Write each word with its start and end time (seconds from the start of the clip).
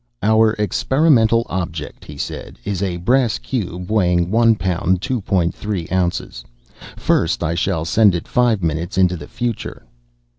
"Our 0.23 0.53
experimental 0.53 1.45
object," 1.47 2.05
he 2.05 2.17
said, 2.17 2.57
"is 2.65 2.81
a 2.81 2.97
brass 2.97 3.37
cube 3.37 3.91
weighing 3.91 4.31
one 4.31 4.55
pound, 4.55 4.99
two 4.99 5.21
point 5.21 5.53
three 5.53 5.87
ounces. 5.91 6.43
First, 6.97 7.43
I 7.43 7.53
shall 7.53 7.85
send 7.85 8.15
it 8.15 8.27
five 8.27 8.63
minutes 8.63 8.97
into 8.97 9.15
the 9.15 9.27
future." 9.27 9.85